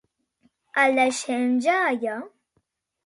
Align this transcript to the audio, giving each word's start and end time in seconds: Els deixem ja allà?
Els 0.85 0.97
deixem 1.01 1.45
ja 1.67 1.77
allà? 1.91 2.17